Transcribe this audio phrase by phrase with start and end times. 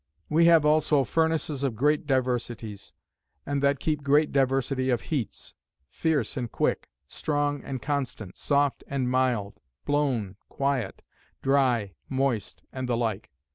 [0.29, 2.91] "We have also furnaces of great diversities,
[3.45, 5.53] and that keep great diversity of heats;
[5.91, 11.03] fierce and quick; strong and constant; soft and mild; blown, quiet;
[11.43, 13.29] dry, moist; and the like.